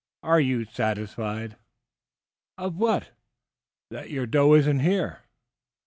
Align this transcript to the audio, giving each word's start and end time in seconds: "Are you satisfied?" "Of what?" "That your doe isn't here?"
"Are 0.23 0.39
you 0.39 0.65
satisfied?" 0.65 1.57
"Of 2.57 2.75
what?" 2.75 3.11
"That 3.91 4.09
your 4.09 4.25
doe 4.25 4.55
isn't 4.55 4.79
here?" 4.79 5.19